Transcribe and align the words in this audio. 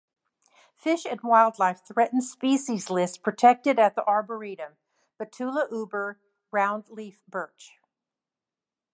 Fish 0.73 1.05
and 1.05 1.21
Wildlife 1.21 1.83
Threatened 1.85 2.23
Species 2.23 2.89
list 2.89 3.21
protected 3.21 3.77
at 3.77 3.93
the 3.93 4.03
arboretum: 4.07 4.77
Betula 5.19 5.69
uber, 5.69 6.19
Round-Leaf 6.51 7.21
Birch. 7.27 7.79